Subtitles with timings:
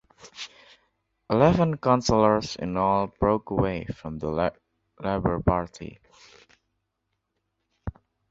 [1.29, 4.51] Eleven councillors in all broke away from the
[4.99, 5.99] Labour Party.